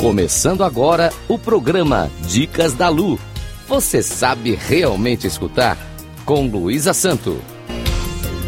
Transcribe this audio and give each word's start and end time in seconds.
Começando 0.00 0.62
agora 0.62 1.10
o 1.28 1.36
programa 1.36 2.08
Dicas 2.28 2.72
da 2.72 2.88
Lu. 2.88 3.18
Você 3.66 4.00
sabe 4.00 4.54
realmente 4.54 5.26
escutar? 5.26 5.76
Com 6.24 6.46
Luísa 6.46 6.94
Santo. 6.94 7.38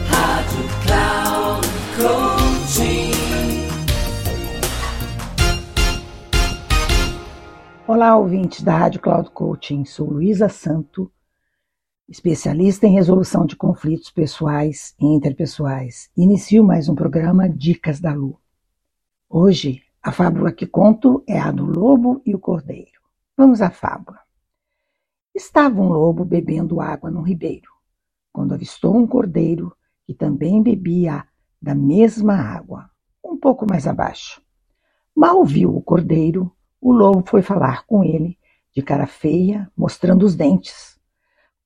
Rádio 0.07 0.64
Cloud 0.86 1.67
Coaching. 1.96 3.11
Olá, 7.85 8.17
ouvintes 8.17 8.62
da 8.62 8.79
Rádio 8.79 9.01
Cloud 9.01 9.30
Coaching. 9.32 9.85
Sou 9.85 10.09
Luísa 10.09 10.48
Santo, 10.48 11.11
especialista 12.09 12.87
em 12.87 12.95
resolução 12.95 13.45
de 13.45 13.57
conflitos 13.57 14.12
pessoais 14.12 14.95
e 15.01 15.05
interpessoais. 15.05 16.11
Inicio 16.17 16.62
mais 16.62 16.89
um 16.89 16.95
programa 16.95 17.48
Dicas 17.48 17.98
da 17.98 18.12
Lu. 18.12 18.39
Hoje 19.29 19.82
a 20.03 20.11
fábula 20.11 20.50
que 20.50 20.67
conto 20.67 21.22
é 21.27 21.39
a 21.39 21.50
do 21.50 21.67
lobo 21.67 22.22
e 22.25 22.35
o 22.35 22.39
cordeiro. 22.39 23.00
Vamos 23.36 23.61
à 23.61 23.68
fábula. 23.68 24.18
Estava 25.35 25.79
um 25.79 25.89
lobo 25.89 26.25
bebendo 26.25 26.81
água 26.81 27.11
num 27.11 27.21
ribeiro, 27.21 27.71
quando 28.32 28.54
avistou 28.54 28.96
um 28.96 29.07
cordeiro 29.07 29.76
que 30.07 30.14
também 30.14 30.63
bebia 30.63 31.25
da 31.61 31.75
mesma 31.75 32.34
água, 32.34 32.91
um 33.23 33.36
pouco 33.36 33.67
mais 33.69 33.86
abaixo. 33.86 34.42
Mal 35.14 35.45
viu 35.45 35.77
o 35.77 35.83
cordeiro, 35.83 36.51
o 36.81 36.92
lobo 36.92 37.23
foi 37.28 37.42
falar 37.42 37.84
com 37.84 38.03
ele, 38.03 38.39
de 38.75 38.81
cara 38.81 39.06
feia, 39.06 39.70
mostrando 39.77 40.25
os 40.25 40.34
dentes. 40.34 40.98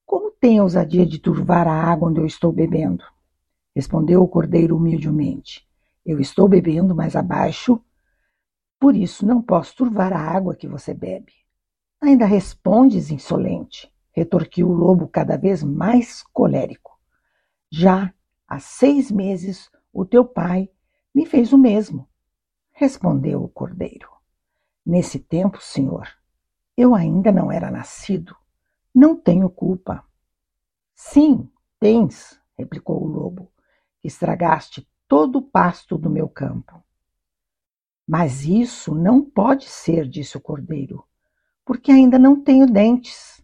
Como 0.05 0.33
tem 0.33 0.59
a 0.59 0.65
ousadia 0.65 1.07
de 1.07 1.21
turvar 1.21 1.69
a 1.69 1.85
água 1.85 2.11
onde 2.11 2.19
eu 2.19 2.27
estou 2.27 2.51
bebendo? 2.51 3.05
Respondeu 3.77 4.23
o 4.23 4.29
cordeiro 4.29 4.77
humildemente. 4.77 5.65
Eu 6.05 6.19
estou 6.19 6.49
bebendo 6.49 6.97
mais 6.97 7.15
abaixo 7.15 7.81
por 8.85 8.95
isso 8.95 9.25
não 9.25 9.41
posso 9.41 9.75
turvar 9.77 10.13
a 10.13 10.21
água 10.21 10.55
que 10.55 10.69
você 10.69 10.93
bebe. 10.93 11.33
Ainda 12.03 12.27
respondes, 12.27 13.11
insolente, 13.11 13.91
retorquiu 14.13 14.69
o 14.69 14.75
lobo 14.75 15.09
cada 15.09 15.39
vez 15.39 15.63
mais 15.63 16.23
colérico. 16.23 17.01
Já 17.73 18.13
há 18.47 18.61
seis 18.61 19.11
meses 19.11 19.71
o 19.91 20.05
teu 20.05 20.23
pai 20.23 20.69
me 21.15 21.25
fez 21.25 21.51
o 21.55 21.57
mesmo, 21.57 22.07
respondeu 22.73 23.43
o 23.43 23.49
cordeiro. 23.49 24.11
Nesse 24.85 25.19
tempo, 25.19 25.63
senhor, 25.63 26.07
eu 26.77 26.95
ainda 26.95 27.33
não 27.33 27.51
era 27.51 27.71
nascido. 27.71 28.37
Não 28.95 29.17
tenho 29.17 29.49
culpa. 29.49 30.05
Sim, 30.95 31.51
tens, 31.81 32.39
replicou 32.55 33.03
o 33.03 33.07
lobo, 33.07 33.51
estragaste 34.05 34.87
todo 35.09 35.39
o 35.39 35.43
pasto 35.43 35.97
do 35.97 36.11
meu 36.11 36.29
campo. 36.29 36.84
Mas 38.07 38.45
isso 38.45 38.95
não 38.95 39.23
pode 39.23 39.65
ser, 39.65 40.09
disse 40.09 40.37
o 40.37 40.41
cordeiro, 40.41 41.05
porque 41.65 41.91
ainda 41.91 42.19
não 42.19 42.43
tenho 42.43 42.67
dentes. 42.67 43.43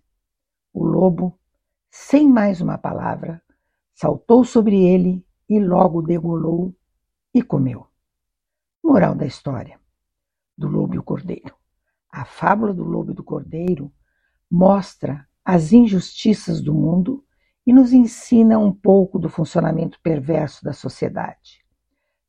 O 0.73 0.85
lobo, 0.85 1.39
sem 1.91 2.29
mais 2.29 2.61
uma 2.61 2.77
palavra, 2.77 3.43
saltou 3.95 4.45
sobre 4.45 4.85
ele 4.85 5.25
e 5.49 5.59
logo 5.59 6.03
degolou 6.03 6.75
e 7.35 7.43
comeu. 7.43 7.87
Moral 8.85 9.15
da 9.15 9.27
história: 9.27 9.81
do 10.57 10.69
lobo 10.69 10.95
e 10.95 10.99
o 10.99 11.03
cordeiro. 11.03 11.55
A 12.11 12.25
fábula 12.25 12.75
do 12.75 12.85
lobo 12.85 13.13
e 13.13 13.15
do 13.15 13.25
cordeiro 13.25 13.91
mostra 14.51 15.27
as 15.45 15.73
injustiças 15.73 16.61
do 16.61 16.75
mundo 16.75 17.25
e 17.67 17.73
nos 17.73 17.93
ensina 17.93 18.59
um 18.59 18.73
pouco 18.73 19.19
do 19.19 19.29
funcionamento 19.29 20.01
perverso 20.03 20.65
da 20.65 20.73
sociedade. 20.73 21.65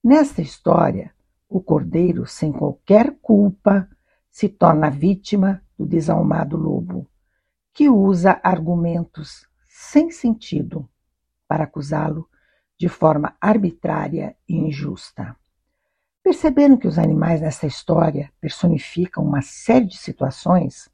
Nesta 0.04 0.42
história, 0.42 1.14
o 1.52 1.62
cordeiro, 1.62 2.26
sem 2.26 2.50
qualquer 2.50 3.18
culpa, 3.22 3.90
se 4.30 4.48
torna 4.48 4.89
vítima 4.89 5.62
do 5.78 5.86
desalmado 5.86 6.56
lobo, 6.56 7.06
que 7.73 7.89
usa 7.89 8.39
argumentos 8.42 9.45
sem 9.67 10.10
sentido 10.10 10.90
para 11.45 11.66
acusá-lo 11.66 12.30
de 12.78 12.88
forma 12.88 13.36
arbitrária 13.42 14.34
e 14.48 14.56
injusta. 14.56 15.36
Perceberam 16.23 16.78
que 16.78 16.88
os 16.88 16.98
animais 16.98 17.42
nessa 17.42 17.67
história 17.67 18.32
personificam 18.40 19.22
uma 19.22 19.42
série 19.42 19.86
de 19.86 19.98
situações 19.98 20.90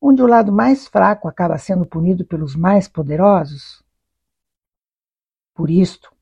onde 0.00 0.22
o 0.22 0.26
lado 0.26 0.52
mais 0.52 0.86
fraco 0.86 1.26
acaba 1.26 1.58
sendo 1.58 1.84
punido 1.84 2.24
pelos 2.24 2.54
mais 2.54 2.86
poderosos? 2.86 3.84
Por 5.52 5.68
isto, 5.68 6.14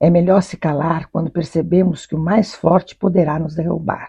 é 0.00 0.08
melhor 0.08 0.42
se 0.42 0.56
calar 0.56 1.10
quando 1.12 1.30
percebemos 1.30 2.06
que 2.06 2.14
o 2.14 2.18
mais 2.18 2.54
forte 2.54 2.96
poderá 2.96 3.38
nos 3.38 3.54
derrubar. 3.54 4.08